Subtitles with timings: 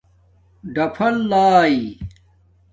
[0.73, 1.79] ڈَفَر لائئ